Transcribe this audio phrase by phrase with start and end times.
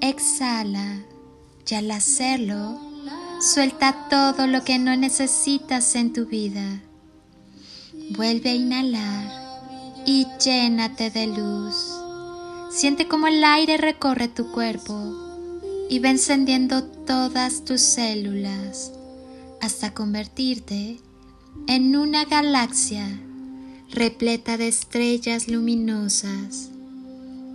[0.00, 1.00] Exhala
[1.68, 2.78] y al hacerlo,
[3.40, 6.80] suelta todo lo que no necesitas en tu vida.
[8.10, 9.46] Vuelve a inhalar
[10.06, 11.74] y llénate de luz.
[12.70, 14.94] Siente como el aire recorre tu cuerpo
[15.88, 18.92] y va encendiendo todas tus células
[19.60, 21.00] hasta convertirte
[21.66, 23.06] en una galaxia
[23.90, 26.70] repleta de estrellas luminosas.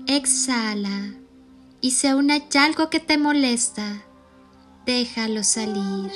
[0.07, 1.20] Exhala
[1.81, 4.03] y si aún hay algo que te molesta,
[4.85, 6.11] déjalo salir.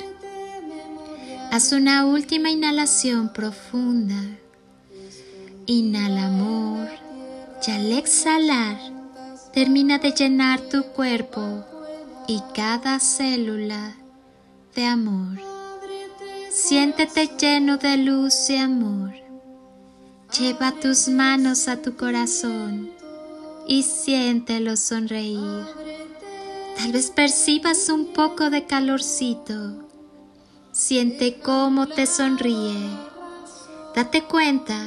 [1.50, 4.22] Haz una última inhalación profunda.
[5.66, 6.88] Inhala amor
[7.66, 8.78] y al exhalar
[9.52, 11.64] termina de llenar tu cuerpo
[12.28, 13.96] y cada célula
[14.74, 15.38] de amor.
[16.50, 19.12] Siéntete lleno de luz y amor.
[20.38, 22.90] Lleva tus manos a tu corazón
[23.66, 25.64] y siéntelo sonreír.
[26.76, 29.88] Tal vez percibas un poco de calorcito.
[30.72, 32.76] Siente cómo te sonríe.
[33.94, 34.78] Date cuenta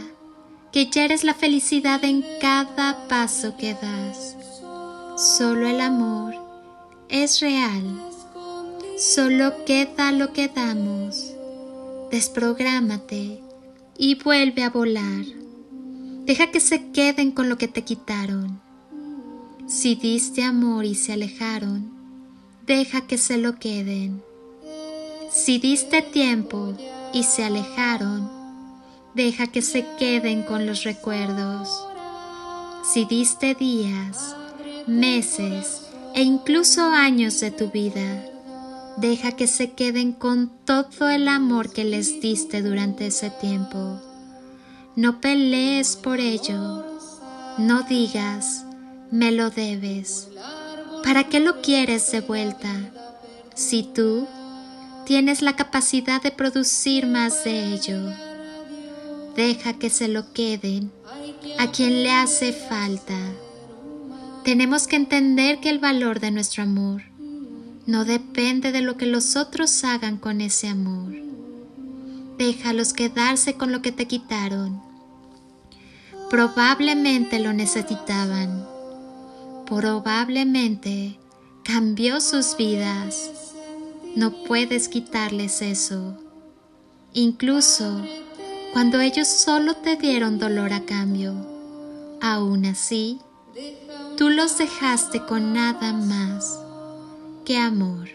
[0.71, 4.35] que ya eres la felicidad en cada paso que das.
[5.17, 6.35] Solo el amor
[7.09, 7.83] es real.
[8.97, 11.33] Solo queda lo que damos.
[12.11, 13.41] Desprográmate
[13.97, 15.25] y vuelve a volar.
[16.25, 18.48] Deja que se queden con lo que te quitaron.
[19.69, 21.91] Si diste amor y se alejaron,
[22.65, 24.23] deja que se lo queden.
[25.29, 26.73] Si diste tiempo
[27.13, 28.31] y se alejaron,
[29.13, 31.69] deja que se queden con los recuerdos.
[32.83, 34.35] Si diste días,
[34.87, 35.83] meses
[36.15, 38.25] e incluso años de tu vida,
[38.97, 44.01] deja que se queden con todo el amor que les diste durante ese tiempo.
[44.95, 46.83] No pelees por ello,
[47.59, 48.65] no digas,
[49.11, 50.27] me lo debes.
[51.03, 52.69] ¿Para qué lo quieres de vuelta?
[53.55, 54.27] Si tú
[55.05, 58.13] tienes la capacidad de producir más de ello,
[59.35, 60.91] deja que se lo queden
[61.57, 63.17] a quien le hace falta.
[64.43, 67.03] Tenemos que entender que el valor de nuestro amor
[67.85, 71.13] no depende de lo que los otros hagan con ese amor.
[72.37, 74.81] Déjalos quedarse con lo que te quitaron.
[76.29, 78.78] Probablemente lo necesitaban
[79.69, 81.19] probablemente
[81.63, 83.53] cambió sus vidas.
[84.15, 86.17] No puedes quitarles eso.
[87.13, 88.01] Incluso
[88.73, 91.35] cuando ellos solo te dieron dolor a cambio,
[92.19, 93.19] aún así,
[94.17, 96.57] tú los dejaste con nada más
[97.45, 98.09] que amor.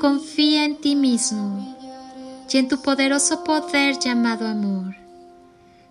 [0.00, 1.76] Confía en ti mismo
[2.52, 4.96] y en tu poderoso poder llamado amor.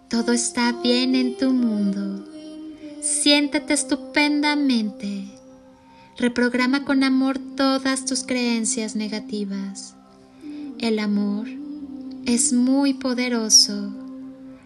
[0.10, 2.33] Todo está bien en tu mundo
[3.04, 5.26] Siéntete estupendamente.
[6.18, 9.96] Reprograma con amor todas tus creencias negativas.
[10.80, 11.50] El amor
[12.26, 13.94] es muy poderoso.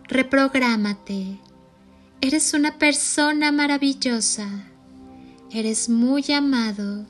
[0.03, 1.39] Reprográmate.
[2.21, 4.47] Eres una persona maravillosa.
[5.49, 7.07] Eres muy amado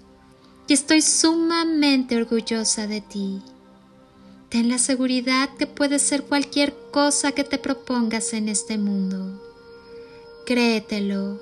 [0.66, 3.42] y estoy sumamente orgullosa de ti.
[4.48, 9.47] Ten la seguridad que puedes ser cualquier cosa que te propongas en este mundo.
[10.48, 11.42] Créetelo,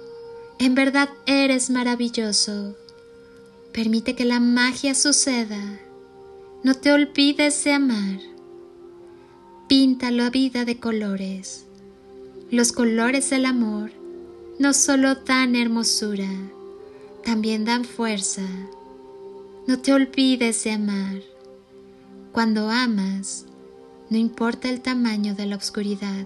[0.57, 2.75] en verdad eres maravilloso.
[3.71, 5.79] Permite que la magia suceda.
[6.63, 8.19] No te olvides de amar.
[9.67, 11.67] Pinta la vida de colores.
[12.49, 13.91] Los colores del amor
[14.57, 16.31] no solo dan hermosura,
[17.23, 18.47] también dan fuerza.
[19.67, 21.21] No te olvides de amar.
[22.31, 23.45] Cuando amas,
[24.09, 26.25] no importa el tamaño de la oscuridad,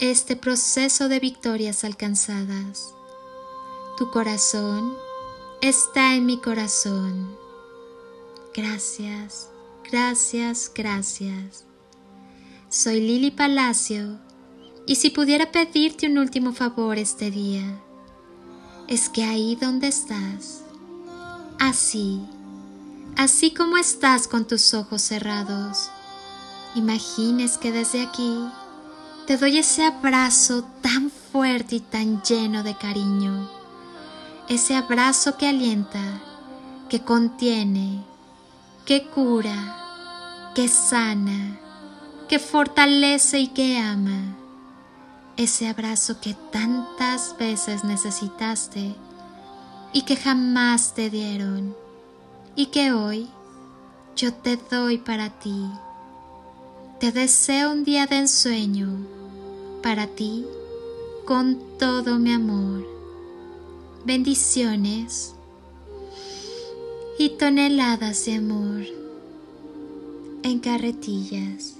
[0.00, 2.94] este proceso de victorias alcanzadas.
[3.98, 4.94] Tu corazón
[5.60, 7.36] está en mi corazón.
[8.54, 9.50] Gracias,
[9.90, 11.66] gracias, gracias.
[12.70, 14.18] Soy Lili Palacio
[14.86, 17.78] y si pudiera pedirte un último favor este día,
[18.88, 20.62] es que ahí donde estás,
[21.58, 22.22] así,
[23.18, 25.90] así como estás con tus ojos cerrados,
[26.74, 28.38] imagines que desde aquí
[29.30, 33.48] te doy ese abrazo tan fuerte y tan lleno de cariño,
[34.48, 36.02] ese abrazo que alienta,
[36.88, 38.02] que contiene,
[38.84, 41.60] que cura, que sana,
[42.28, 44.36] que fortalece y que ama.
[45.36, 48.96] Ese abrazo que tantas veces necesitaste
[49.92, 51.76] y que jamás te dieron
[52.56, 53.28] y que hoy
[54.16, 55.70] yo te doy para ti.
[56.98, 59.19] Te deseo un día de ensueño
[59.82, 60.44] para ti
[61.24, 62.86] con todo mi amor.
[64.04, 65.34] Bendiciones
[67.18, 68.84] y toneladas de amor
[70.42, 71.79] en carretillas.